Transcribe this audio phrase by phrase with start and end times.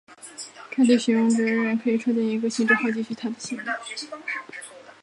[0.71, 3.63] 该位使用者仍然可以创建一个新帐号继续他的行为。